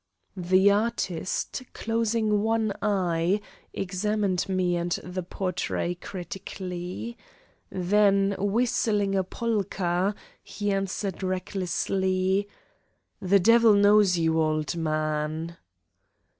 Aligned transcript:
The 0.35 0.71
artist, 0.71 1.61
closing 1.73 2.41
one 2.41 2.73
eye, 2.81 3.39
examined 3.71 4.49
me 4.49 4.75
and 4.75 4.91
the 5.03 5.21
portrait 5.21 6.01
critically. 6.01 7.19
Then 7.69 8.35
whistling 8.39 9.13
a 9.13 9.23
polka, 9.23 10.13
he 10.41 10.71
answered 10.71 11.21
recklessly: 11.21 12.47
"The 13.21 13.39
devil 13.39 13.73
knows 13.75 14.17
you, 14.17 14.41
old 14.41 14.75
man!" 14.75 15.57